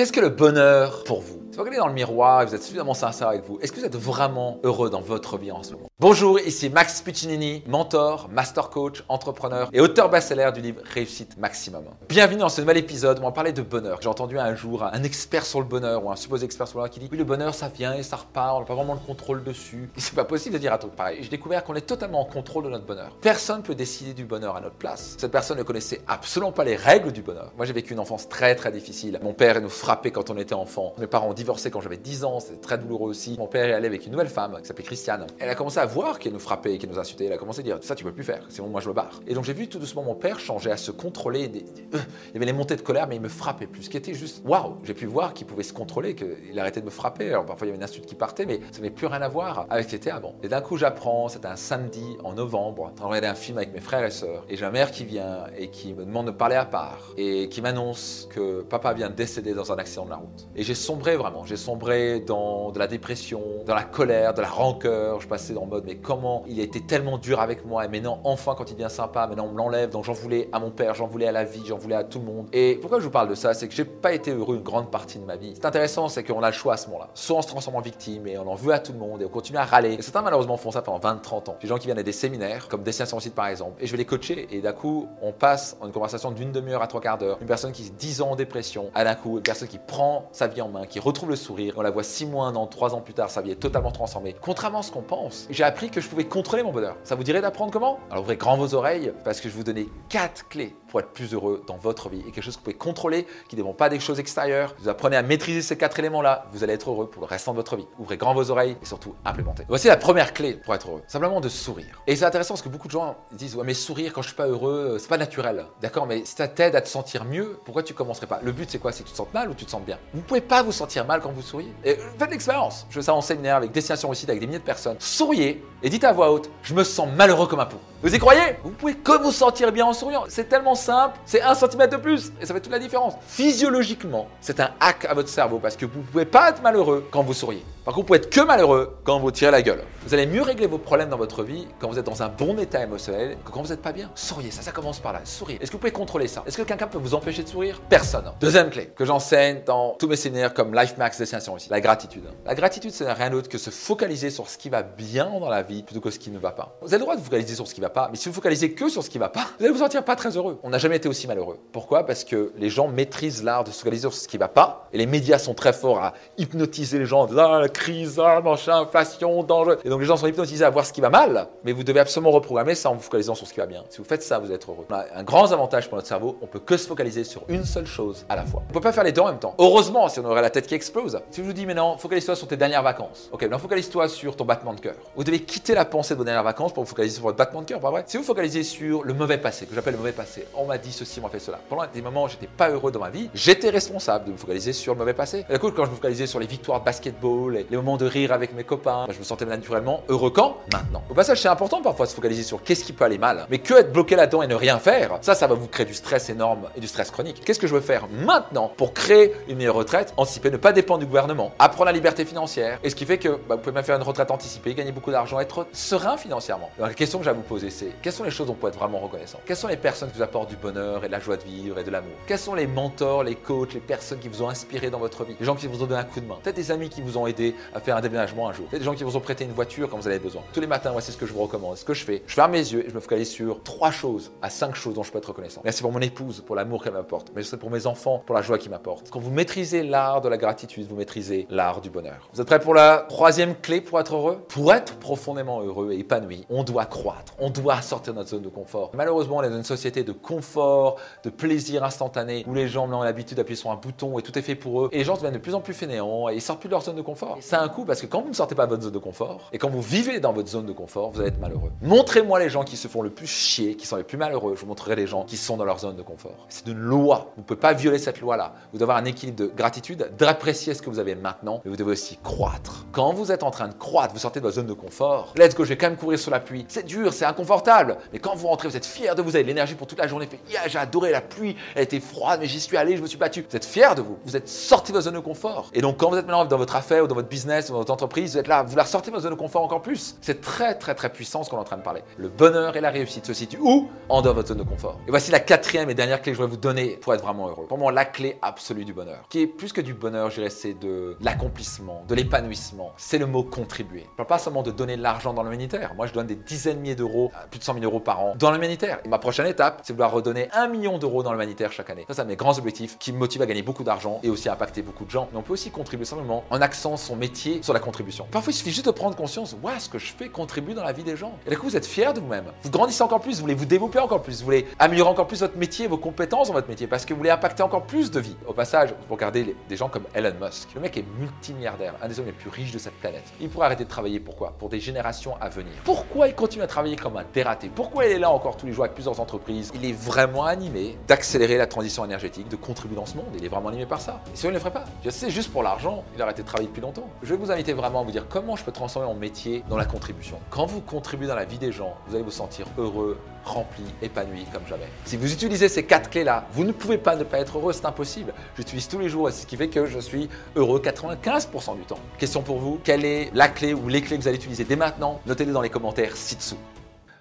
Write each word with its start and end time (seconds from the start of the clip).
Qu'est-ce 0.00 0.14
que 0.14 0.20
le 0.20 0.30
bonheur 0.30 1.04
pour 1.04 1.20
vous? 1.20 1.39
Si 1.50 1.56
vous 1.56 1.62
regardez 1.62 1.78
dans 1.78 1.88
le 1.88 1.94
miroir 1.94 2.42
et 2.42 2.46
vous 2.46 2.54
êtes 2.54 2.62
suffisamment 2.62 2.94
sincère 2.94 3.26
avec 3.26 3.44
vous, 3.44 3.58
est-ce 3.60 3.72
que 3.72 3.80
vous 3.80 3.84
êtes 3.84 3.96
vraiment 3.96 4.60
heureux 4.62 4.88
dans 4.88 5.00
votre 5.00 5.36
vie 5.36 5.50
en 5.50 5.64
ce 5.64 5.72
moment? 5.72 5.88
Bonjour, 5.98 6.38
ici 6.38 6.70
Max 6.70 7.02
Piccinini, 7.02 7.64
mentor, 7.66 8.28
master 8.30 8.70
coach, 8.70 9.02
entrepreneur 9.08 9.68
et 9.72 9.80
auteur 9.80 10.10
best-seller 10.10 10.52
du 10.54 10.60
livre 10.60 10.80
Réussite 10.94 11.36
Maximum. 11.38 11.82
Bienvenue 12.08 12.38
dans 12.38 12.48
ce 12.48 12.60
nouvel 12.60 12.76
épisode 12.76 13.18
où 13.18 13.24
on 13.24 13.32
parler 13.32 13.52
de 13.52 13.62
bonheur. 13.62 13.98
J'ai 14.00 14.08
entendu 14.08 14.38
un 14.38 14.54
jour 14.54 14.84
un 14.84 15.02
expert 15.02 15.44
sur 15.44 15.58
le 15.58 15.66
bonheur 15.66 16.04
ou 16.04 16.10
un 16.12 16.14
supposé 16.14 16.44
expert 16.44 16.68
sur 16.68 16.78
le 16.78 16.82
bonheur 16.82 16.94
qui 16.94 17.00
dit 17.00 17.08
Oui, 17.10 17.18
le 17.18 17.24
bonheur 17.24 17.52
ça 17.52 17.66
vient 17.66 17.94
et 17.94 18.04
ça 18.04 18.14
repart, 18.14 18.56
on 18.56 18.60
n'a 18.60 18.66
pas 18.66 18.76
vraiment 18.76 18.94
le 18.94 19.00
contrôle 19.00 19.42
dessus. 19.42 19.90
C'est 19.96 20.14
pas 20.14 20.24
possible 20.24 20.52
de 20.54 20.60
dire 20.60 20.72
un 20.72 20.78
truc 20.78 20.94
pareil. 20.94 21.18
J'ai 21.20 21.30
découvert 21.30 21.64
qu'on 21.64 21.74
est 21.74 21.80
totalement 21.80 22.20
en 22.20 22.26
contrôle 22.26 22.62
de 22.62 22.70
notre 22.70 22.86
bonheur. 22.86 23.10
Personne 23.20 23.58
ne 23.58 23.62
peut 23.62 23.74
décider 23.74 24.14
du 24.14 24.24
bonheur 24.24 24.54
à 24.54 24.60
notre 24.60 24.76
place. 24.76 25.16
Cette 25.18 25.32
personne 25.32 25.58
ne 25.58 25.64
connaissait 25.64 26.00
absolument 26.06 26.52
pas 26.52 26.62
les 26.62 26.76
règles 26.76 27.10
du 27.10 27.22
bonheur. 27.22 27.52
Moi 27.56 27.66
j'ai 27.66 27.72
vécu 27.72 27.92
une 27.92 28.00
enfance 28.00 28.28
très 28.28 28.54
très 28.54 28.70
difficile. 28.70 29.18
Mon 29.20 29.32
père 29.32 29.60
nous 29.60 29.68
frappait 29.68 30.12
quand 30.12 30.30
on 30.30 30.38
était 30.38 30.54
enfant. 30.54 30.94
Mes 30.96 31.08
parents 31.08 31.34
divorcé 31.40 31.70
quand 31.70 31.80
j'avais 31.80 31.96
10 31.96 32.24
ans, 32.24 32.40
c'était 32.40 32.60
très 32.60 32.78
douloureux 32.78 33.08
aussi. 33.10 33.36
Mon 33.38 33.46
père 33.46 33.66
est 33.66 33.72
allé 33.72 33.86
avec 33.86 34.04
une 34.06 34.12
nouvelle 34.12 34.28
femme 34.28 34.58
qui 34.60 34.66
s'appelait 34.66 34.84
Christiane. 34.84 35.26
Elle 35.38 35.48
a 35.48 35.54
commencé 35.54 35.78
à 35.78 35.86
voir 35.86 36.18
qu'elle 36.18 36.32
nous 36.32 36.38
frappait, 36.38 36.78
qu'elle 36.78 36.90
nous 36.90 36.98
insultait. 36.98 37.26
Elle 37.26 37.32
a 37.32 37.38
commencé 37.38 37.60
à 37.60 37.62
dire 37.62 37.78
Ça, 37.80 37.94
tu 37.94 38.04
peux 38.04 38.12
plus 38.12 38.24
faire. 38.24 38.46
Bon, 38.58 38.68
moi 38.68 38.80
je 38.80 38.88
me 38.88 38.94
barre. 38.94 39.20
Et 39.26 39.34
donc 39.34 39.44
j'ai 39.44 39.54
vu 39.54 39.68
tout 39.68 39.78
doucement 39.78 40.02
mon 40.02 40.14
père 40.14 40.38
changer 40.38 40.70
à 40.70 40.76
se 40.76 40.90
contrôler. 40.90 41.48
Des, 41.48 41.64
euh, 41.94 41.98
il 42.32 42.36
avait 42.36 42.46
les 42.46 42.52
montées 42.52 42.76
de 42.76 42.82
colère, 42.82 43.06
mais 43.08 43.16
il 43.16 43.22
me 43.22 43.28
frappait 43.28 43.66
plus. 43.66 43.84
Ce 43.84 43.90
qui 43.90 43.96
était 43.96 44.14
juste 44.14 44.42
waouh 44.44 44.76
J'ai 44.84 44.94
pu 44.94 45.06
voir 45.06 45.32
qu'il 45.32 45.46
pouvait 45.46 45.62
se 45.62 45.72
contrôler, 45.72 46.14
qu'il 46.14 46.58
arrêtait 46.58 46.80
de 46.80 46.86
me 46.86 46.90
frapper. 46.90 47.28
Alors 47.30 47.46
parfois 47.46 47.66
il 47.66 47.70
y 47.70 47.72
avait 47.72 47.78
une 47.78 47.84
insulte 47.84 48.06
qui 48.06 48.14
partait, 48.14 48.44
mais 48.44 48.60
ça 48.70 48.78
n'avait 48.78 48.90
plus 48.90 49.06
rien 49.06 49.22
à 49.22 49.28
voir 49.28 49.66
avec 49.70 49.84
ce 49.84 49.90
qui 49.90 49.96
était 49.96 50.10
avant. 50.10 50.34
Et 50.42 50.48
d'un 50.48 50.60
coup, 50.60 50.76
j'apprends, 50.76 51.28
c'était 51.28 51.48
un 51.48 51.56
samedi 51.56 52.16
en 52.22 52.34
novembre, 52.34 52.92
en 53.00 53.10
de 53.10 53.24
un 53.24 53.34
film 53.34 53.58
avec 53.58 53.72
mes 53.72 53.80
frères 53.80 54.04
et 54.04 54.10
sœurs. 54.10 54.44
Et 54.48 54.56
j'ai 54.56 54.64
ma 54.64 54.70
mère 54.70 54.90
qui 54.90 55.04
vient 55.04 55.46
et 55.56 55.68
qui 55.68 55.94
me 55.94 56.04
demande 56.04 56.26
de 56.26 56.30
parler 56.32 56.56
à 56.56 56.64
part 56.64 57.12
et 57.16 57.48
qui 57.48 57.62
m'annonce 57.62 58.28
que 58.30 58.62
papa 58.62 58.92
vient 58.92 59.10
de 59.10 59.14
décéder 59.14 59.54
dans 59.54 59.72
un 59.72 59.76
accident 59.76 60.04
de 60.04 60.10
la 60.10 60.16
route. 60.16 60.48
Et 60.56 60.62
j'ai 60.62 60.74
sombré 60.74 61.16
vraiment. 61.16 61.29
J'ai 61.44 61.56
sombré 61.56 62.20
dans 62.20 62.70
de 62.70 62.78
la 62.78 62.86
dépression, 62.86 63.42
dans 63.66 63.74
la 63.74 63.82
colère, 63.82 64.34
de 64.34 64.40
la 64.40 64.48
rancœur. 64.48 65.20
Je 65.20 65.28
passais 65.28 65.52
le 65.52 65.60
mode, 65.60 65.84
mais 65.86 65.96
comment 65.96 66.44
il 66.46 66.60
a 66.60 66.62
été 66.62 66.80
tellement 66.80 67.18
dur 67.18 67.40
avec 67.40 67.64
moi. 67.64 67.84
Et 67.84 67.88
maintenant, 67.88 68.20
enfin, 68.24 68.54
quand 68.56 68.70
il 68.70 68.76
devient 68.76 68.90
sympa, 68.90 69.26
maintenant 69.26 69.46
on 69.46 69.52
me 69.52 69.58
l'enlève. 69.58 69.90
Donc 69.90 70.04
j'en 70.04 70.12
voulais 70.12 70.48
à 70.52 70.60
mon 70.60 70.70
père, 70.70 70.94
j'en 70.94 71.06
voulais 71.06 71.26
à 71.26 71.32
la 71.32 71.44
vie, 71.44 71.62
j'en 71.66 71.78
voulais 71.78 71.94
à 71.94 72.04
tout 72.04 72.18
le 72.18 72.24
monde. 72.24 72.48
Et 72.52 72.78
pourquoi 72.80 72.98
je 72.98 73.04
vous 73.04 73.10
parle 73.10 73.28
de 73.28 73.34
ça? 73.34 73.54
C'est 73.54 73.68
que 73.68 73.74
j'ai 73.74 73.84
pas 73.84 74.12
été 74.12 74.32
heureux 74.32 74.56
une 74.56 74.62
grande 74.62 74.90
partie 74.90 75.18
de 75.18 75.24
ma 75.24 75.36
vie. 75.36 75.52
C'est 75.54 75.66
intéressant, 75.66 76.08
c'est 76.08 76.24
qu'on 76.24 76.42
a 76.42 76.48
le 76.48 76.54
choix 76.54 76.74
à 76.74 76.76
ce 76.76 76.86
moment-là. 76.88 77.08
Soit 77.14 77.36
on 77.36 77.42
se 77.42 77.48
transforme 77.48 77.76
en 77.76 77.80
victime 77.80 78.26
et 78.26 78.38
on 78.38 78.46
en 78.46 78.54
veut 78.54 78.72
à 78.72 78.78
tout 78.78 78.92
le 78.92 78.98
monde 78.98 79.22
et 79.22 79.24
on 79.24 79.28
continue 79.28 79.58
à 79.58 79.64
râler. 79.64 79.94
Et 79.94 80.02
certains, 80.02 80.22
malheureusement, 80.22 80.56
font 80.56 80.70
ça 80.70 80.82
pendant 80.82 80.98
20-30 80.98 81.50
ans. 81.50 81.56
J'ai 81.60 81.66
des 81.66 81.68
gens 81.68 81.78
qui 81.78 81.86
viennent 81.86 81.98
à 81.98 82.02
des 82.02 82.12
séminaires, 82.12 82.68
comme 82.68 82.82
Destination 82.82 83.20
Site 83.20 83.34
par 83.34 83.46
exemple, 83.46 83.82
et 83.82 83.86
je 83.86 83.92
vais 83.92 83.98
les 83.98 84.04
coacher. 84.04 84.48
Et 84.50 84.60
d'un 84.60 84.72
coup, 84.72 85.08
on 85.22 85.32
passe 85.32 85.76
en 85.80 85.86
une 85.86 85.92
conversation 85.92 86.30
d'une 86.30 86.52
demi-heure 86.52 86.82
à 86.82 86.86
trois 86.86 87.00
quarts 87.00 87.18
d'heure. 87.18 87.38
Une 87.40 87.46
personne 87.46 87.72
qui 87.72 87.82
est 87.82 87.96
10 87.96 88.22
ans 88.22 88.30
en 88.30 88.36
dépression, 88.36 88.90
à 88.94 89.04
d'un 89.04 89.14
coup, 89.14 89.36
une 89.36 89.42
personne 89.42 89.68
qui 89.68 89.78
prend 89.78 90.28
sa 90.32 90.46
vie 90.46 90.62
en 90.62 90.68
main, 90.68 90.86
qui 90.86 91.00
retrouve 91.00 91.19
le 91.26 91.36
sourire. 91.36 91.74
On 91.76 91.82
la 91.82 91.90
voit 91.90 92.02
six 92.02 92.26
mois, 92.26 92.52
dans 92.52 92.66
trois 92.66 92.94
ans 92.94 93.00
plus 93.00 93.14
tard, 93.14 93.30
sa 93.30 93.42
vie 93.42 93.50
est 93.50 93.56
totalement 93.56 93.92
transformée. 93.92 94.34
Contrairement 94.40 94.80
à 94.80 94.82
ce 94.82 94.92
qu'on 94.92 95.02
pense, 95.02 95.46
j'ai 95.50 95.64
appris 95.64 95.90
que 95.90 96.00
je 96.00 96.08
pouvais 96.08 96.24
contrôler 96.24 96.62
mon 96.62 96.72
bonheur. 96.72 96.96
Ça 97.04 97.14
vous 97.14 97.24
dirait 97.24 97.40
d'apprendre 97.40 97.72
comment? 97.72 97.98
Alors 98.10 98.22
ouvrez 98.22 98.36
grand 98.36 98.56
vos 98.56 98.74
oreilles 98.74 99.12
parce 99.24 99.40
que 99.40 99.48
je 99.48 99.54
vais 99.54 99.58
vous 99.58 99.64
donner 99.64 99.88
quatre 100.08 100.48
clés 100.48 100.74
pour 100.88 101.00
être 101.00 101.10
plus 101.10 101.34
heureux 101.34 101.62
dans 101.66 101.76
votre 101.76 102.08
vie 102.08 102.20
et 102.20 102.32
quelque 102.32 102.42
chose 102.42 102.54
que 102.54 102.60
vous 102.60 102.64
pouvez 102.64 102.76
contrôler, 102.76 103.26
qui 103.48 103.56
ne 103.56 103.62
dépend 103.62 103.74
pas 103.74 103.88
des 103.88 104.00
choses 104.00 104.18
extérieures. 104.18 104.74
Vous 104.80 104.88
apprenez 104.88 105.16
à 105.16 105.22
maîtriser 105.22 105.62
ces 105.62 105.78
quatre 105.78 105.98
éléments-là, 105.98 106.46
vous 106.52 106.64
allez 106.64 106.72
être 106.72 106.90
heureux 106.90 107.08
pour 107.08 107.22
le 107.22 107.26
restant 107.26 107.52
de 107.52 107.56
votre 107.56 107.76
vie. 107.76 107.86
Ouvrez 107.98 108.16
grand 108.16 108.34
vos 108.34 108.50
oreilles 108.50 108.76
et 108.82 108.86
surtout 108.86 109.14
implémentez. 109.24 109.64
Voici 109.68 109.86
la 109.86 109.96
première 109.96 110.34
clé 110.34 110.54
pour 110.54 110.74
être 110.74 110.88
heureux, 110.88 111.02
simplement 111.06 111.40
de 111.40 111.48
sourire. 111.48 112.02
Et 112.06 112.16
c'est 112.16 112.24
intéressant 112.24 112.54
parce 112.54 112.62
que 112.62 112.68
beaucoup 112.68 112.88
de 112.88 112.92
gens 112.92 113.16
disent 113.32 113.56
ouais 113.56 113.64
mais 113.64 113.74
sourire 113.74 114.12
quand 114.12 114.22
je 114.22 114.28
suis 114.28 114.36
pas 114.36 114.46
heureux, 114.46 114.96
c'est 114.98 115.08
pas 115.08 115.18
naturel. 115.18 115.66
D'accord, 115.80 116.06
mais 116.06 116.24
si 116.24 116.34
ça 116.34 116.48
t'aide 116.48 116.74
à 116.74 116.80
te 116.80 116.88
sentir 116.88 117.24
mieux, 117.24 117.58
pourquoi 117.64 117.82
tu 117.82 117.94
commencerais 117.94 118.26
pas? 118.26 118.40
Le 118.42 118.52
but 118.52 118.70
c'est 118.70 118.78
quoi? 118.78 118.92
C'est 118.92 119.02
que 119.02 119.08
tu 119.08 119.12
te 119.12 119.18
sentes 119.18 119.34
mal 119.34 119.50
ou 119.50 119.54
tu 119.54 119.64
te 119.64 119.70
sens 119.70 119.82
bien? 119.82 119.98
Vous 120.14 120.22
pouvez 120.22 120.40
pas 120.40 120.62
vous 120.62 120.72
sentir 120.72 121.06
mal 121.06 121.09
quand 121.18 121.32
vous 121.32 121.42
souriez. 121.42 121.72
Et 121.84 121.96
faites 122.18 122.30
l'expérience. 122.30 122.86
Je 122.88 122.94
fais 122.94 123.02
ça 123.02 123.14
en 123.14 123.20
séminaire 123.20 123.56
avec 123.56 123.72
Destination 123.72 124.10
aussi 124.10 124.26
avec 124.28 124.38
des 124.40 124.46
milliers 124.46 124.60
de 124.60 124.64
personnes. 124.64 124.96
Souriez 125.00 125.64
et 125.82 125.90
dites 125.90 126.04
à 126.04 126.12
voix 126.12 126.30
haute 126.30 126.50
je 126.62 126.74
me 126.74 126.84
sens 126.84 127.08
malheureux 127.16 127.48
comme 127.48 127.60
un 127.60 127.66
pou. 127.66 127.78
Vous 128.02 128.14
y 128.14 128.18
croyez? 128.18 128.56
Vous 128.62 128.70
pouvez 128.70 128.94
que 128.94 129.22
vous 129.22 129.32
sentir 129.32 129.72
bien 129.72 129.86
en 129.86 129.92
souriant. 129.92 130.24
C'est 130.28 130.48
tellement 130.48 130.74
simple, 130.74 131.18
c'est 131.26 131.42
un 131.42 131.54
centimètre 131.54 131.96
de 131.96 132.02
plus 132.02 132.32
et 132.40 132.46
ça 132.46 132.54
fait 132.54 132.60
toute 132.60 132.72
la 132.72 132.78
différence. 132.78 133.14
Physiologiquement, 133.26 134.28
c'est 134.40 134.60
un 134.60 134.70
hack 134.78 135.06
à 135.06 135.14
votre 135.14 135.28
cerveau 135.28 135.58
parce 135.58 135.76
que 135.76 135.86
vous 135.86 135.98
ne 135.98 136.04
pouvez 136.04 136.24
pas 136.24 136.50
être 136.50 136.62
malheureux 136.62 137.08
quand 137.10 137.22
vous 137.22 137.34
souriez. 137.34 137.64
Par 137.90 137.96
contre, 137.96 138.04
vous 138.04 138.06
pouvez 138.06 138.18
être 138.20 138.30
que 138.30 138.46
malheureux 138.46 138.98
quand 139.02 139.18
vous 139.18 139.32
tirez 139.32 139.50
la 139.50 139.62
gueule. 139.62 139.82
Vous 140.06 140.14
allez 140.14 140.24
mieux 140.24 140.42
régler 140.42 140.68
vos 140.68 140.78
problèmes 140.78 141.08
dans 141.08 141.16
votre 141.16 141.42
vie 141.42 141.66
quand 141.80 141.88
vous 141.88 141.98
êtes 141.98 142.06
dans 142.06 142.22
un 142.22 142.28
bon 142.28 142.56
état 142.56 142.80
émotionnel 142.80 143.36
que 143.44 143.50
quand 143.50 143.62
vous 143.62 143.70
n'êtes 143.70 143.82
pas 143.82 143.90
bien. 143.90 144.12
Souriez, 144.14 144.52
ça, 144.52 144.70
commence 144.70 145.00
par 145.00 145.12
là. 145.12 145.22
Souriez. 145.24 145.56
Est-ce 145.60 145.72
que 145.72 145.72
vous 145.72 145.80
pouvez 145.80 145.90
contrôler 145.90 146.28
ça? 146.28 146.44
Est-ce 146.46 146.56
que 146.56 146.62
quelqu'un 146.62 146.86
peut 146.86 146.98
vous 146.98 147.14
empêcher 147.16 147.42
de 147.42 147.48
sourire? 147.48 147.82
Personne. 147.88 148.30
Deuxième 148.40 148.70
clé 148.70 148.92
que 148.94 149.04
j'enseigne 149.04 149.62
dans 149.66 149.96
tous 149.98 150.06
mes 150.06 150.14
séminaires 150.14 150.54
comme 150.54 150.72
Life 150.72 150.96
Max 150.98 151.18
Destination 151.18 151.54
aussi, 151.54 151.68
la 151.68 151.80
gratitude. 151.80 152.22
La 152.46 152.54
gratitude, 152.54 152.92
c'est 152.92 153.12
rien 153.12 153.28
d'autre 153.28 153.48
que 153.48 153.58
se 153.58 153.70
focaliser 153.70 154.30
sur 154.30 154.48
ce 154.48 154.56
qui 154.56 154.68
va 154.68 154.84
bien 154.84 155.28
dans 155.40 155.48
la 155.48 155.62
vie 155.62 155.82
plutôt 155.82 156.00
que 156.00 156.10
ce 156.10 156.20
qui 156.20 156.30
ne 156.30 156.38
va 156.38 156.52
pas. 156.52 156.78
Vous 156.82 156.94
avez 156.94 156.98
le 156.98 157.02
droit 157.02 157.16
de 157.16 157.18
vous 157.18 157.26
focaliser 157.26 157.56
sur 157.56 157.66
ce 157.66 157.74
qui 157.74 157.80
va 157.80 157.90
pas, 157.90 158.08
mais 158.12 158.16
si 158.16 158.28
vous 158.28 158.34
focalisez 158.36 158.72
que 158.72 158.88
sur 158.88 159.02
ce 159.02 159.10
qui 159.10 159.18
va 159.18 159.30
pas, 159.30 159.48
vous 159.58 159.64
allez 159.64 159.74
vous 159.74 159.80
sentir 159.80 160.04
pas 160.04 160.14
très 160.14 160.36
heureux. 160.36 160.60
On 160.62 160.70
n'a 160.70 160.78
jamais 160.78 160.96
été 160.96 161.08
aussi 161.08 161.26
malheureux. 161.26 161.58
Pourquoi? 161.72 162.06
Parce 162.06 162.22
que 162.22 162.52
les 162.56 162.70
gens 162.70 162.86
maîtrisent 162.86 163.42
l'art 163.42 163.64
de 163.64 163.72
se 163.72 163.78
focaliser 163.78 164.02
sur 164.02 164.14
ce 164.14 164.28
qui 164.28 164.38
va 164.38 164.46
pas, 164.46 164.88
et 164.92 164.98
les 164.98 165.06
médias 165.06 165.40
sont 165.40 165.54
très 165.54 165.72
forts 165.72 165.98
à 165.98 166.14
hypnotiser 166.38 167.00
les 167.00 167.06
gens 167.06 167.22
en 167.22 167.26
disant 167.26 167.52
ah, 167.52 167.68
crise, 167.80 168.20
inflation, 168.68 169.42
danger. 169.42 169.76
Et 169.84 169.88
donc 169.88 170.00
les 170.00 170.06
gens 170.06 170.18
sont 170.18 170.26
hypnotisés 170.26 170.64
à 170.64 170.70
voir 170.70 170.84
ce 170.84 170.92
qui 170.92 171.00
va 171.00 171.08
mal, 171.08 171.48
mais 171.64 171.72
vous 171.72 171.82
devez 171.82 172.00
absolument 172.00 172.30
reprogrammer 172.30 172.74
ça 172.74 172.90
en 172.90 172.94
vous 172.94 173.00
focalisant 173.00 173.34
sur 173.34 173.46
ce 173.46 173.54
qui 173.54 173.60
va 173.60 173.66
bien. 173.66 173.82
Si 173.88 173.98
vous 173.98 174.04
faites 174.04 174.22
ça, 174.22 174.38
vous 174.38 174.52
êtes 174.52 174.68
heureux. 174.68 174.86
Un 175.14 175.22
grand 175.22 175.50
avantage 175.50 175.88
pour 175.88 175.96
notre 175.96 176.06
cerveau, 176.06 176.36
on 176.42 176.46
peut 176.46 176.60
que 176.60 176.76
se 176.76 176.86
focaliser 176.86 177.24
sur 177.24 177.42
une 177.48 177.64
seule 177.64 177.86
chose 177.86 178.26
à 178.28 178.36
la 178.36 178.44
fois. 178.44 178.62
On 178.68 178.72
peut 178.72 178.80
pas 178.80 178.92
faire 178.92 179.04
les 179.04 179.12
deux 179.12 179.22
en 179.22 179.28
même 179.28 179.38
temps. 179.38 179.54
Heureusement, 179.58 180.08
si 180.08 180.20
on 180.20 180.24
aurait 180.26 180.42
la 180.42 180.50
tête 180.50 180.66
qui 180.66 180.74
explose. 180.74 181.20
Si 181.30 181.40
je 181.40 181.46
vous 181.46 181.54
dis 181.54 181.64
mais 181.64 181.74
non, 181.74 181.96
focalise-toi 181.96 182.36
sur 182.36 182.46
tes 182.46 182.58
dernières 182.58 182.82
vacances. 182.82 183.30
Ok, 183.32 183.42
maintenant 183.42 183.58
focalise-toi 183.58 184.08
sur 184.08 184.36
ton 184.36 184.44
battement 184.44 184.74
de 184.74 184.80
cœur. 184.80 184.94
Vous 185.16 185.24
devez 185.24 185.40
quitter 185.40 185.74
la 185.74 185.86
pensée 185.86 186.14
de 186.14 186.18
vos 186.18 186.24
dernières 186.24 186.44
vacances 186.44 186.74
pour 186.74 186.84
vous 186.84 186.90
focaliser 186.90 187.14
sur 187.14 187.24
votre 187.24 187.38
battement 187.38 187.62
de 187.62 187.66
cœur, 187.66 187.80
pas 187.80 187.90
vrai? 187.90 188.04
Si 188.06 188.18
vous 188.18 188.24
focalisez 188.24 188.62
sur 188.62 189.04
le 189.04 189.14
mauvais 189.14 189.38
passé, 189.38 189.64
que 189.64 189.74
j'appelle 189.74 189.94
le 189.94 189.98
mauvais 189.98 190.12
passé, 190.12 190.46
on 190.54 190.66
m'a 190.66 190.76
dit 190.76 190.92
ceci, 190.92 191.18
on 191.18 191.22
m'a 191.22 191.30
fait 191.30 191.38
cela. 191.38 191.58
Pendant 191.68 191.84
des 191.92 192.02
moments 192.02 192.24
où 192.24 192.28
j'étais 192.28 192.46
pas 192.46 192.68
heureux 192.68 192.92
dans 192.92 193.00
ma 193.00 193.10
vie, 193.10 193.30
j'étais 193.32 193.70
responsable 193.70 194.26
de 194.26 194.32
me 194.32 194.36
focaliser 194.36 194.74
sur 194.74 194.92
le 194.92 194.98
mauvais 194.98 195.14
passé. 195.14 195.46
Et 195.48 195.54
du 195.54 195.58
coup, 195.58 195.70
quand 195.70 195.86
je 195.86 195.90
me 195.90 195.94
focalisais 195.96 196.26
sur 196.26 196.40
les 196.40 196.46
victoires 196.46 196.80
de 196.80 196.84
basketball, 196.84 197.59
les, 197.70 197.76
moments 197.76 197.96
de 197.96 198.06
rire 198.06 198.32
avec 198.32 198.54
mes 198.54 198.64
copains, 198.64 199.06
je 199.10 199.18
me 199.18 199.24
sentais 199.24 199.44
naturellement 199.44 200.02
heureux 200.08 200.30
quand 200.30 200.58
Maintenant. 200.72 201.02
Au 201.10 201.14
passage, 201.14 201.40
c'est 201.40 201.48
important 201.48 201.82
parfois 201.82 202.06
de 202.06 202.10
se 202.10 202.14
focaliser 202.14 202.42
sur 202.42 202.62
qu'est-ce 202.62 202.84
qui 202.84 202.92
peut 202.92 203.04
aller 203.04 203.18
mal, 203.18 203.46
mais 203.50 203.58
que 203.58 203.74
être 203.74 203.92
bloqué 203.92 204.16
là-dedans 204.16 204.42
et 204.42 204.46
ne 204.46 204.54
rien 204.54 204.78
faire, 204.78 205.18
ça, 205.20 205.34
ça 205.34 205.46
va 205.46 205.54
vous 205.54 205.66
créer 205.66 205.86
du 205.86 205.94
stress 205.94 206.30
énorme 206.30 206.68
et 206.76 206.80
du 206.80 206.86
stress 206.86 207.10
chronique. 207.10 207.42
Qu'est-ce 207.44 207.58
que 207.58 207.66
je 207.66 207.74
veux 207.74 207.80
faire 207.80 208.06
maintenant 208.24 208.70
pour 208.76 208.94
créer 208.94 209.32
une 209.48 209.56
meilleure 209.56 209.74
retraite, 209.74 210.12
anticiper, 210.16 210.50
ne 210.50 210.56
pas 210.56 210.72
dépendre 210.72 211.00
du 211.00 211.06
gouvernement, 211.06 211.52
apprendre 211.58 211.86
la 211.86 211.92
liberté 211.92 212.24
financière, 212.24 212.78
et 212.82 212.90
ce 212.90 212.94
qui 212.94 213.04
fait 213.04 213.18
que 213.18 213.28
bah, 213.28 213.56
vous 213.56 213.58
pouvez 213.58 213.72
même 213.72 213.84
faire 213.84 213.96
une 213.96 214.02
retraite 214.02 214.30
anticipée, 214.30 214.74
gagner 214.74 214.92
beaucoup 214.92 215.10
d'argent, 215.10 215.40
être 215.40 215.66
serein 215.72 216.16
financièrement. 216.16 216.70
Donc 216.78 216.88
la 216.88 216.94
question 216.94 217.18
que 217.18 217.24
j'ai 217.24 217.30
à 217.30 217.34
vous 217.34 217.42
poser, 217.42 217.70
c'est 217.70 217.92
quelles 218.02 218.12
sont 218.12 218.24
les 218.24 218.30
choses 218.30 218.46
dont 218.46 218.52
on 218.52 218.56
peut 218.56 218.68
être 218.68 218.78
vraiment 218.78 218.98
reconnaissant 218.98 219.40
Quelles 219.44 219.56
sont 219.56 219.68
les 219.68 219.76
personnes 219.76 220.10
qui 220.10 220.16
vous 220.16 220.22
apportent 220.22 220.50
du 220.50 220.56
bonheur 220.56 221.04
et 221.04 221.06
de 221.08 221.12
la 221.12 221.20
joie 221.20 221.36
de 221.36 221.44
vivre 221.44 221.78
et 221.78 221.84
de 221.84 221.90
l'amour 221.90 222.12
Quels 222.26 222.38
sont 222.38 222.54
les 222.54 222.66
mentors, 222.66 223.24
les 223.24 223.34
coachs, 223.34 223.74
les 223.74 223.80
personnes 223.80 224.18
qui 224.18 224.28
vous 224.28 224.42
ont 224.42 224.48
inspiré 224.48 224.90
dans 224.90 224.98
votre 224.98 225.24
vie 225.24 225.36
Les 225.38 225.46
gens 225.46 225.54
qui 225.54 225.66
vous 225.66 225.82
ont 225.82 225.86
donné 225.86 226.00
un 226.00 226.04
coup 226.04 226.20
de 226.20 226.26
main 226.26 226.38
Peut-être 226.42 226.56
des 226.56 226.70
amis 226.70 226.88
qui 226.88 227.02
vous 227.02 227.18
ont 227.18 227.26
aidé 227.26 227.49
à 227.74 227.80
faire 227.80 227.96
un 227.96 228.00
déménagement 228.00 228.48
un 228.48 228.52
jour 228.52 228.66
Peut-être 228.66 228.80
des 228.80 228.84
gens 228.84 228.94
qui 228.94 229.04
vous 229.04 229.16
ont 229.16 229.20
prêté 229.20 229.44
une 229.44 229.52
voiture 229.52 229.88
quand 229.88 229.96
vous 229.96 230.08
avez 230.08 230.18
besoin 230.18 230.42
Tous 230.52 230.60
les 230.60 230.66
matins, 230.66 230.90
voici 230.92 231.12
ce 231.12 231.16
que 231.16 231.26
je 231.26 231.32
vous 231.32 231.42
recommande. 231.42 231.76
Ce 231.76 231.84
que 231.84 231.94
je 231.94 232.04
fais, 232.04 232.22
je 232.26 232.34
ferme 232.34 232.52
mes 232.52 232.58
yeux 232.58 232.84
et 232.86 232.90
je 232.90 232.94
me 232.94 233.00
focalise 233.00 233.28
sur 233.28 233.62
trois 233.62 233.90
choses 233.90 234.30
à 234.42 234.50
cinq 234.50 234.74
choses 234.74 234.94
dont 234.94 235.02
je 235.02 235.12
peux 235.12 235.18
être 235.18 235.28
reconnaissant. 235.28 235.60
Merci 235.64 235.82
pour 235.82 235.92
mon 235.92 236.00
épouse, 236.00 236.42
pour 236.46 236.56
l'amour 236.56 236.82
qu'elle 236.82 236.92
m'apporte, 236.92 237.32
mais 237.34 237.42
c'est 237.42 237.56
pour 237.56 237.70
mes 237.70 237.86
enfants, 237.86 238.22
pour 238.24 238.34
la 238.34 238.42
joie 238.42 238.58
qu'ils 238.58 238.70
m'apportent. 238.70 239.10
Quand 239.10 239.20
vous 239.20 239.30
maîtrisez 239.30 239.82
l'art 239.82 240.20
de 240.20 240.28
la 240.28 240.36
gratitude, 240.36 240.86
vous 240.88 240.96
maîtrisez 240.96 241.46
l'art 241.50 241.80
du 241.80 241.90
bonheur. 241.90 242.28
Vous 242.32 242.40
êtes 242.40 242.46
prêts 242.46 242.60
pour 242.60 242.74
la 242.74 243.06
troisième 243.08 243.54
clé 243.56 243.80
pour 243.80 244.00
être 244.00 244.14
heureux? 244.14 244.38
Pour 244.48 244.72
être 244.72 244.96
profondément 244.96 245.62
heureux 245.62 245.92
et 245.92 245.98
épanoui, 245.98 246.46
on 246.50 246.64
doit 246.64 246.86
croître, 246.86 247.34
on 247.38 247.50
doit 247.50 247.80
sortir 247.82 248.12
de 248.14 248.18
notre 248.18 248.30
zone 248.30 248.42
de 248.42 248.48
confort. 248.48 248.90
Malheureusement, 248.94 249.38
on 249.38 249.42
est 249.42 249.50
dans 249.50 249.56
une 249.56 249.64
société 249.64 250.02
de 250.02 250.12
confort, 250.12 250.96
de 251.24 251.30
plaisir 251.30 251.84
instantané, 251.84 252.44
où 252.46 252.54
les 252.54 252.68
gens 252.68 252.90
ont 252.90 253.02
l'habitude 253.02 253.36
d'appuyer 253.36 253.56
sur 253.56 253.70
un 253.70 253.76
bouton 253.76 254.18
et 254.18 254.22
tout 254.22 254.38
est 254.38 254.42
fait 254.42 254.54
pour 254.54 254.82
eux. 254.82 254.88
Et 254.92 254.98
les 254.98 255.04
gens 255.04 255.14
deviennent 255.14 255.34
de 255.34 255.38
plus 255.38 255.54
en 255.54 255.60
plus 255.60 255.74
fainéants 255.74 256.28
et 256.28 256.34
ils 256.34 256.42
sortent 256.42 256.60
plus 256.60 256.68
de 256.68 256.72
leur 256.72 256.82
zone 256.82 256.96
de 256.96 257.02
confort. 257.02 257.38
C'est 257.40 257.56
un 257.56 257.68
coup 257.68 257.84
parce 257.84 258.00
que 258.00 258.06
quand 258.06 258.22
vous 258.22 258.28
ne 258.28 258.34
sortez 258.34 258.54
pas 258.54 258.66
de 258.66 258.70
votre 258.70 258.82
zone 258.82 258.92
de 258.92 258.98
confort 258.98 259.48
et 259.52 259.58
quand 259.58 259.68
vous 259.68 259.80
vivez 259.80 260.20
dans 260.20 260.32
votre 260.32 260.48
zone 260.48 260.66
de 260.66 260.72
confort, 260.72 261.10
vous 261.10 261.20
allez 261.20 261.28
être 261.28 261.40
malheureux. 261.40 261.72
Montrez-moi 261.82 262.38
les 262.38 262.50
gens 262.50 262.64
qui 262.64 262.76
se 262.76 262.88
font 262.88 263.02
le 263.02 263.10
plus 263.10 263.26
chier, 263.26 263.76
qui 263.76 263.86
sont 263.86 263.96
les 263.96 264.04
plus 264.04 264.18
malheureux. 264.18 264.54
Je 264.54 264.60
vous 264.60 264.66
montrerai 264.66 264.96
les 264.96 265.06
gens 265.06 265.24
qui 265.24 265.36
sont 265.36 265.56
dans 265.56 265.64
leur 265.64 265.78
zone 265.78 265.96
de 265.96 266.02
confort. 266.02 266.46
C'est 266.48 266.66
une 266.66 266.78
loi. 266.78 267.32
Vous 267.36 267.42
ne 267.42 267.46
pouvez 267.46 267.60
pas 267.60 267.72
violer 267.72 267.98
cette 267.98 268.20
loi-là. 268.20 268.54
Vous 268.72 268.78
devez 268.78 268.84
avoir 268.84 268.98
un 268.98 269.04
équilibre 269.04 269.38
de 269.38 269.46
gratitude, 269.46 270.10
d'apprécier 270.18 270.74
ce 270.74 270.82
que 270.82 270.90
vous 270.90 270.98
avez 270.98 271.14
maintenant, 271.14 271.60
mais 271.64 271.70
vous 271.70 271.76
devez 271.76 271.92
aussi 271.92 272.18
croître. 272.22 272.86
Quand 272.92 273.12
vous 273.12 273.32
êtes 273.32 273.42
en 273.42 273.50
train 273.50 273.68
de 273.68 273.74
croître, 273.74 274.12
vous 274.12 274.20
sortez 274.20 274.40
de 274.40 274.44
votre 274.44 274.56
zone 274.56 274.66
de 274.66 274.72
confort. 274.72 275.32
Let's 275.36 275.54
go, 275.54 275.64
je 275.64 275.70
vais 275.70 275.76
quand 275.76 275.88
même 275.88 275.98
courir 275.98 276.18
sur 276.18 276.30
la 276.30 276.40
pluie. 276.40 276.66
C'est 276.68 276.84
dur, 276.84 277.12
c'est 277.12 277.24
inconfortable. 277.24 277.96
Mais 278.12 278.18
quand 278.18 278.34
vous 278.34 278.48
rentrez, 278.48 278.68
vous 278.68 278.76
êtes 278.76 278.86
fier 278.86 279.14
de 279.14 279.22
vous, 279.22 279.30
vous 279.30 279.36
avez 279.36 279.44
l'énergie 279.44 279.74
pour 279.74 279.86
toute 279.86 279.98
la 279.98 280.06
journée. 280.06 280.26
Fait, 280.26 280.40
yeah, 280.50 280.68
j'ai 280.68 280.78
adoré 280.78 281.10
la 281.10 281.20
pluie, 281.20 281.56
elle 281.74 281.84
était 281.84 282.00
froide, 282.00 282.40
mais 282.40 282.46
j'y 282.46 282.60
suis 282.60 282.76
allé, 282.76 282.96
je 282.96 283.02
me 283.02 283.06
suis 283.06 283.18
battu. 283.18 283.46
Vous 283.48 283.56
êtes 283.56 283.64
fier 283.64 283.94
de 283.94 284.02
vous. 284.02 284.18
Vous 284.24 284.36
êtes 284.36 284.48
sorti 284.48 284.92
de 284.92 284.96
votre 284.96 285.04
zone 285.06 285.14
de 285.14 285.20
confort. 285.20 285.70
Et 285.72 285.80
donc, 285.80 285.96
quand 285.96 286.10
vous 286.10 286.16
êtes 286.16 286.26
maintenant 286.26 286.44
dans 286.44 286.58
votre 286.58 286.76
affaire 286.76 287.04
ou 287.04 287.06
dans 287.06 287.14
votre 287.14 287.28
business, 287.30 287.70
dans 287.70 287.78
votre 287.78 287.92
entreprise, 287.92 288.32
vous 288.32 288.38
êtes 288.38 288.48
là, 288.48 288.62
vous 288.62 288.76
la 288.76 288.84
sortez 288.84 289.10
de 289.10 289.12
votre 289.12 289.22
zone 289.22 289.32
de 289.32 289.38
confort 289.38 289.62
encore 289.62 289.80
plus. 289.80 290.16
C'est 290.20 290.40
très 290.40 290.74
très 290.74 290.94
très 290.94 291.10
puissant 291.10 291.42
ce 291.42 291.48
qu'on 291.48 291.56
est 291.56 291.60
en 291.60 291.64
train 291.64 291.78
de 291.78 291.82
parler. 291.82 292.02
Le 292.18 292.28
bonheur 292.28 292.76
et 292.76 292.80
la 292.80 292.90
réussite 292.90 293.24
se 293.24 293.32
situent 293.32 293.60
où? 293.60 293.88
En 294.08 294.20
dehors 294.20 294.34
de 294.34 294.40
votre 294.40 294.48
zone 294.48 294.58
de 294.58 294.64
confort. 294.64 294.98
Et 295.06 295.10
voici 295.10 295.30
la 295.30 295.40
quatrième 295.40 295.88
et 295.88 295.94
dernière 295.94 296.20
clé 296.20 296.32
que 296.32 296.38
je 296.38 296.42
vais 296.42 296.48
vous 296.48 296.56
donner 296.56 296.96
pour 296.96 297.14
être 297.14 297.22
vraiment 297.22 297.48
heureux. 297.48 297.66
Pour 297.66 297.78
moi, 297.78 297.92
la 297.92 298.04
clé 298.04 298.38
absolue 298.42 298.84
du 298.84 298.92
bonheur, 298.92 299.24
qui 299.28 299.40
est 299.42 299.46
plus 299.46 299.72
que 299.72 299.80
du 299.80 299.94
bonheur, 299.94 300.30
je 300.30 300.36
dirais, 300.36 300.50
c'est 300.50 300.74
de 300.74 301.16
l'accomplissement, 301.20 302.04
de 302.08 302.14
l'épanouissement. 302.14 302.92
C'est 302.96 303.18
le 303.18 303.26
mot 303.26 303.44
contribuer. 303.44 304.06
Je 304.10 304.16
parle 304.16 304.26
pas 304.26 304.38
seulement 304.38 304.62
de 304.62 304.72
donner 304.72 304.96
de 304.96 305.02
l'argent 305.02 305.32
dans 305.32 305.42
l'humanitaire. 305.42 305.94
Moi, 305.94 306.06
je 306.06 306.12
donne 306.12 306.26
des 306.26 306.34
dizaines 306.34 306.76
de 306.76 306.82
milliers 306.82 306.96
d'euros, 306.96 307.30
plus 307.50 307.60
de 307.60 307.64
100 307.64 307.74
000 307.74 307.84
euros 307.84 308.00
par 308.00 308.20
an 308.20 308.34
dans 308.38 308.50
l'humanitaire. 308.50 308.98
Et 309.04 309.08
ma 309.08 309.18
prochaine 309.18 309.46
étape, 309.46 309.82
c'est 309.84 309.92
vouloir 309.92 310.10
redonner 310.10 310.48
un 310.52 310.66
million 310.66 310.98
d'euros 310.98 311.22
dans 311.22 311.32
l'humanitaire 311.32 311.70
chaque 311.72 311.90
année. 311.90 312.04
Ça, 312.08 312.14
c'est 312.14 312.24
mes 312.24 312.36
grands 312.36 312.58
objectifs 312.58 312.98
qui 312.98 313.12
me 313.12 313.18
motivent 313.18 313.42
à 313.42 313.46
gagner 313.46 313.62
beaucoup 313.62 313.84
d'argent 313.84 314.20
et 314.22 314.28
aussi 314.28 314.48
à 314.48 314.54
impacter 314.54 314.82
beaucoup 314.82 315.04
de 315.04 315.10
gens. 315.10 315.28
Mais 315.32 315.38
on 315.38 315.42
peut 315.42 315.52
aussi 315.52 315.70
contribuer 315.70 316.04
simplement 316.04 316.44
en 316.50 316.60
axant 316.60 316.96
son 316.96 317.16
métier 317.20 317.62
sur 317.62 317.72
la 317.72 317.80
contribution. 317.80 318.26
Parfois, 318.30 318.52
il 318.52 318.56
suffit 318.56 318.72
juste 318.72 318.86
de 318.86 318.90
prendre 318.90 319.14
conscience, 319.14 319.54
ouais, 319.62 319.78
ce 319.78 319.88
que 319.88 319.98
je 319.98 320.12
fais 320.12 320.28
contribue 320.28 320.74
dans 320.74 320.82
la 320.82 320.92
vie 320.92 321.04
des 321.04 321.16
gens. 321.16 321.34
Et 321.46 321.50
du 321.50 321.58
coup, 321.58 321.66
vous 321.66 321.76
êtes 321.76 321.86
fier 321.86 322.12
de 322.12 322.20
vous-même. 322.20 322.46
Vous 322.62 322.70
grandissez 322.70 323.02
encore 323.02 323.20
plus, 323.20 323.36
vous 323.36 323.42
voulez 323.42 323.54
vous 323.54 323.66
développer 323.66 323.98
encore 323.98 324.22
plus, 324.22 324.40
vous 324.40 324.46
voulez 324.46 324.66
améliorer 324.78 325.10
encore 325.10 325.26
plus 325.26 325.40
votre 325.40 325.56
métier, 325.56 325.86
vos 325.86 325.98
compétences 325.98 326.48
dans 326.48 326.54
votre 326.54 326.68
métier, 326.68 326.86
parce 326.86 327.04
que 327.04 327.12
vous 327.12 327.18
voulez 327.18 327.30
impacter 327.30 327.62
encore 327.62 327.84
plus 327.84 328.10
de 328.10 328.18
vie. 328.18 328.34
Au 328.46 328.52
passage, 328.52 328.94
vous 329.08 329.14
regardez 329.14 329.54
des 329.68 329.76
gens 329.76 329.88
comme 329.88 330.04
Elon 330.14 330.32
Musk. 330.40 330.70
Le 330.74 330.80
mec 330.80 330.96
est 330.96 331.04
multimilliardaire, 331.18 331.94
un 332.02 332.08
des 332.08 332.18
hommes 332.18 332.26
les 332.26 332.32
plus 332.32 332.50
riches 332.50 332.72
de 332.72 332.78
cette 332.78 332.94
planète. 332.94 333.24
Il 333.40 333.50
pourrait 333.50 333.66
arrêter 333.66 333.84
de 333.84 333.90
travailler 333.90 334.18
pourquoi? 334.18 334.54
Pour 334.58 334.70
des 334.70 334.80
générations 334.80 335.34
à 335.40 335.50
venir. 335.50 335.72
Pourquoi 335.84 336.28
il 336.28 336.34
continue 336.34 336.62
à 336.62 336.66
travailler 336.66 336.96
comme 336.96 337.16
un 337.18 337.24
dératé? 337.34 337.70
Pourquoi 337.74 338.06
il 338.06 338.12
est 338.12 338.18
là 338.18 338.30
encore 338.30 338.56
tous 338.56 338.64
les 338.64 338.72
jours 338.72 338.84
avec 338.84 338.94
plusieurs 338.94 339.20
entreprises? 339.20 339.70
Il 339.74 339.84
est 339.84 339.92
vraiment 339.92 340.44
animé 340.44 340.96
d'accélérer 341.06 341.58
la 341.58 341.66
transition 341.66 342.04
énergétique, 342.04 342.48
de 342.48 342.56
contribuer 342.56 342.96
dans 342.96 343.06
ce 343.06 343.16
monde. 343.16 343.26
Il 343.36 343.44
est 343.44 343.48
vraiment 343.48 343.68
animé 343.68 343.84
par 343.84 344.00
ça. 344.00 344.22
Et 344.32 344.36
sinon, 344.36 344.50
il 344.50 344.54
ne 344.54 344.58
le 344.58 344.60
ferait 344.60 344.72
pas? 344.72 344.84
Sais, 345.10 345.28
juste 345.28 345.52
pour 345.52 345.62
l'argent, 345.62 346.04
il 346.14 346.22
a 346.22 346.24
arrêté 346.24 346.40
de 346.40 346.46
travailler 346.46 346.68
depuis 346.68 346.80
longtemps. 346.80 347.09
Je 347.22 347.34
vais 347.34 347.36
vous 347.36 347.50
inviter 347.50 347.72
vraiment 347.72 348.00
à 348.00 348.04
vous 348.04 348.10
dire 348.10 348.26
comment 348.28 348.56
je 348.56 348.64
peux 348.64 348.72
transformer 348.72 349.08
mon 349.08 349.18
métier 349.18 349.62
dans 349.68 349.76
la 349.76 349.84
contribution. 349.84 350.38
Quand 350.50 350.66
vous 350.66 350.80
contribuez 350.80 351.26
dans 351.26 351.34
la 351.34 351.44
vie 351.44 351.58
des 351.58 351.72
gens, 351.72 351.94
vous 352.06 352.14
allez 352.14 352.24
vous 352.24 352.30
sentir 352.30 352.66
heureux, 352.78 353.18
rempli, 353.44 353.84
épanoui 354.02 354.46
comme 354.52 354.66
jamais. 354.66 354.88
Si 355.04 355.16
vous 355.16 355.32
utilisez 355.32 355.68
ces 355.68 355.84
quatre 355.84 356.10
clés-là, 356.10 356.46
vous 356.52 356.64
ne 356.64 356.72
pouvez 356.72 356.98
pas 356.98 357.16
ne 357.16 357.24
pas 357.24 357.38
être 357.38 357.58
heureux, 357.58 357.72
c'est 357.72 357.86
impossible. 357.86 358.32
J'utilise 358.56 358.88
tous 358.88 358.98
les 358.98 359.08
jours 359.08 359.28
et 359.28 359.32
c'est 359.32 359.42
ce 359.42 359.46
qui 359.46 359.56
fait 359.56 359.68
que 359.68 359.86
je 359.86 359.98
suis 359.98 360.28
heureux 360.56 360.80
95% 360.80 361.76
du 361.76 361.82
temps. 361.82 361.98
Question 362.18 362.42
pour 362.42 362.58
vous, 362.58 362.80
quelle 362.82 363.04
est 363.04 363.30
la 363.34 363.48
clé 363.48 363.74
ou 363.74 363.88
les 363.88 364.02
clés 364.02 364.16
que 364.16 364.22
vous 364.22 364.28
allez 364.28 364.38
utiliser 364.38 364.64
dès 364.64 364.76
maintenant? 364.76 365.20
Notez-les 365.26 365.52
dans 365.52 365.62
les 365.62 365.70
commentaires 365.70 366.16
ci-dessous. 366.16 366.58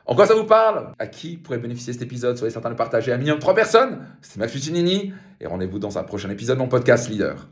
En 0.06 0.16
quoi 0.16 0.26
ça 0.26 0.34
vous 0.34 0.46
parle? 0.46 0.94
À 0.98 1.06
qui 1.06 1.38
pourrait 1.38 1.60
bénéficier 1.60 1.94
cet 1.94 2.02
épisode? 2.02 2.36
Soyez 2.36 2.52
certain 2.52 2.72
de 2.72 2.76
partager 2.76 3.12
à 3.12 3.18
minimum 3.18 3.38
de 3.38 3.42
3 3.42 3.54
personnes. 3.54 4.08
C'est 4.22 4.38
Max 4.38 4.52
Fucinini 4.54 5.14
et 5.40 5.46
rendez-vous 5.46 5.78
dans 5.78 6.00
un 6.00 6.04
prochain 6.04 6.32
épisode 6.32 6.58
de 6.58 6.64
mon 6.64 6.68
podcast 6.68 7.10
Leader. 7.10 7.48